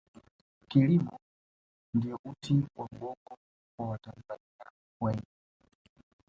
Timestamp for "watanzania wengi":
3.89-5.41